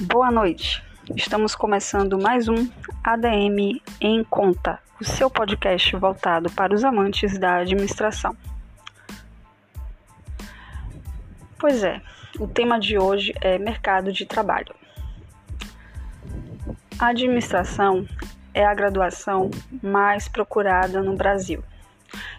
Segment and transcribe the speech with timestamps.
[0.00, 0.80] Boa noite.
[1.16, 2.70] Estamos começando mais um
[3.02, 8.36] ADM em Conta, o seu podcast voltado para os amantes da administração.
[11.58, 12.00] Pois é,
[12.38, 14.72] o tema de hoje é mercado de trabalho.
[16.96, 18.06] A administração
[18.54, 19.50] é a graduação
[19.82, 21.64] mais procurada no Brasil.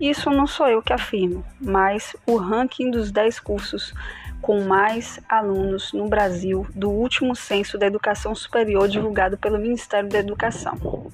[0.00, 3.94] Isso não sou eu que afirmo, mas o ranking dos 10 cursos
[4.42, 10.18] com mais alunos no Brasil do último censo da educação superior divulgado pelo Ministério da
[10.18, 11.10] Educação.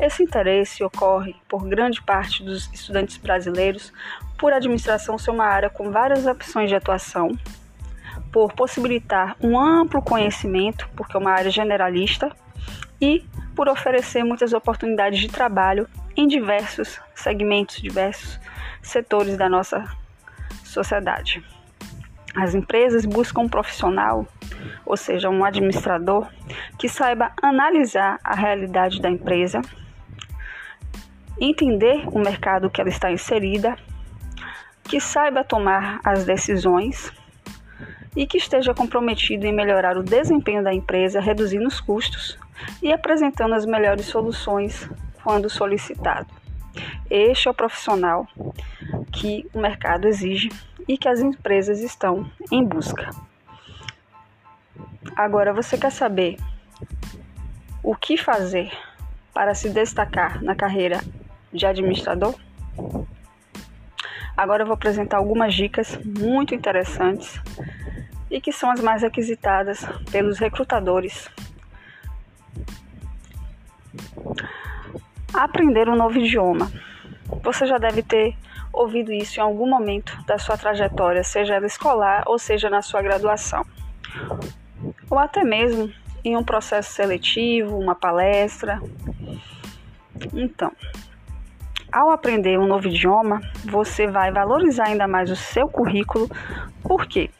[0.00, 3.92] Esse interesse ocorre por grande parte dos estudantes brasileiros
[4.38, 7.30] por administração ser uma área com várias opções de atuação,
[8.32, 12.34] por possibilitar um amplo conhecimento, porque é uma área generalista,
[13.00, 13.24] e
[13.54, 15.86] por oferecer muitas oportunidades de trabalho
[16.16, 18.38] em diversos segmentos, diversos
[18.82, 19.84] setores da nossa
[20.62, 21.42] sociedade.
[22.36, 24.26] As empresas buscam um profissional,
[24.84, 26.26] ou seja, um administrador,
[26.78, 29.60] que saiba analisar a realidade da empresa,
[31.40, 33.76] entender o mercado que ela está inserida,
[34.82, 37.12] que saiba tomar as decisões
[38.16, 42.38] e que esteja comprometido em melhorar o desempenho da empresa, reduzindo os custos
[42.82, 44.88] e apresentando as melhores soluções
[45.24, 46.28] quando solicitado.
[47.08, 48.28] Este é o profissional
[49.10, 50.50] que o mercado exige
[50.86, 53.08] e que as empresas estão em busca.
[55.16, 56.36] Agora, você quer saber
[57.82, 58.70] o que fazer
[59.32, 61.00] para se destacar na carreira
[61.52, 62.34] de administrador?
[64.36, 67.40] Agora eu vou apresentar algumas dicas muito interessantes
[68.30, 71.30] e que são as mais requisitadas pelos recrutadores.
[75.34, 76.70] Aprender um novo idioma.
[77.42, 78.36] Você já deve ter
[78.72, 83.02] ouvido isso em algum momento da sua trajetória, seja ela escolar ou seja na sua
[83.02, 83.64] graduação,
[85.10, 85.92] ou até mesmo
[86.24, 88.80] em um processo seletivo, uma palestra.
[90.32, 90.72] Então,
[91.92, 96.28] ao aprender um novo idioma, você vai valorizar ainda mais o seu currículo.
[96.82, 97.30] Por quê?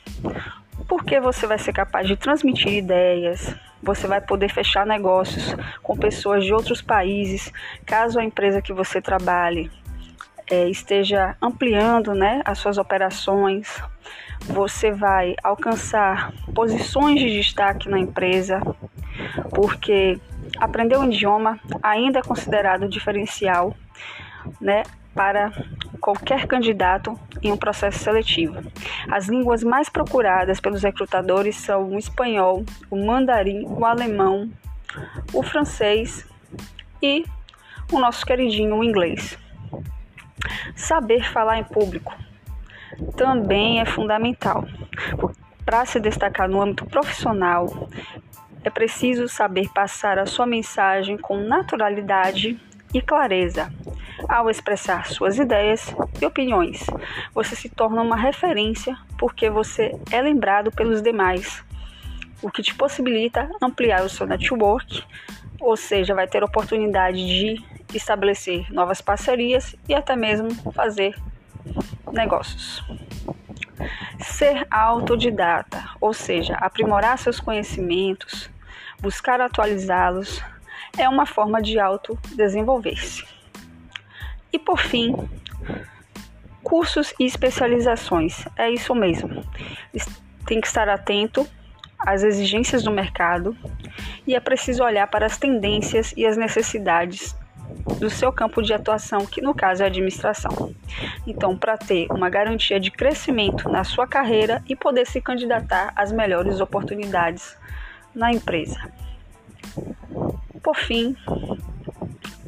[0.87, 3.55] Porque você vai ser capaz de transmitir ideias,
[3.85, 7.53] você vai poder fechar negócios com pessoas de outros países,
[7.85, 9.71] caso a empresa que você trabalhe
[10.51, 13.83] é, esteja ampliando né, as suas operações,
[14.41, 18.61] você vai alcançar posições de destaque na empresa,
[19.51, 20.19] porque
[20.59, 23.75] aprender um idioma ainda é considerado diferencial
[24.61, 24.83] né,
[25.15, 25.51] para
[26.05, 28.63] qualquer candidato em um processo seletivo.
[29.11, 34.51] As línguas mais procuradas pelos recrutadores são o espanhol, o mandarim, o alemão,
[35.33, 36.29] o francês
[37.01, 37.25] e
[37.91, 39.39] o nosso queridinho o inglês.
[40.77, 42.15] Saber falar em público
[43.17, 44.69] também é fundamental.
[45.65, 47.89] Para se destacar no âmbito profissional,
[48.63, 52.61] é preciso saber passar a sua mensagem com naturalidade
[52.93, 53.73] e clareza.
[54.29, 56.87] Ao expressar suas ideias e opiniões,
[57.33, 61.63] você se torna uma referência porque você é lembrado pelos demais,
[62.43, 65.05] o que te possibilita ampliar o seu network,
[65.61, 67.65] ou seja, vai ter oportunidade de
[67.95, 71.17] estabelecer novas parcerias e até mesmo fazer
[72.13, 72.83] negócios.
[74.21, 78.51] Ser autodidata, ou seja, aprimorar seus conhecimentos,
[79.01, 80.43] buscar atualizá-los,
[80.97, 83.25] é uma forma de autodesenvolver-se.
[84.55, 85.13] E por fim,
[86.63, 88.45] cursos e especializações.
[88.57, 89.45] É isso mesmo.
[90.47, 91.45] Tem que estar atento
[91.99, 93.57] às exigências do mercado
[94.25, 97.37] e é preciso olhar para as tendências e as necessidades
[97.99, 100.73] do seu campo de atuação, que no caso é a administração.
[101.27, 106.13] Então, para ter uma garantia de crescimento na sua carreira e poder se candidatar às
[106.13, 107.57] melhores oportunidades
[108.15, 108.79] na empresa.
[110.63, 111.17] Por fim,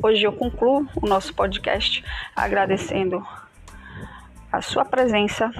[0.02, 3.26] hoje eu concluo o nosso podcast agradecendo
[4.52, 5.50] a sua presença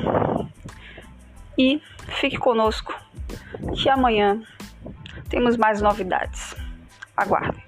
[1.58, 1.80] e
[2.20, 2.94] fique conosco
[3.74, 4.40] que amanhã
[5.28, 6.54] temos mais novidades.
[7.16, 7.65] Aguardem.